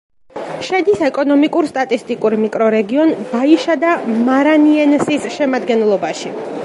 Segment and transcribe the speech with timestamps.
[0.67, 6.35] შედის ეკონომიკურ-სტატისტიკურ მიკრორეგიონ ბაიშადა-მარანიენსის შემადგენლობაში.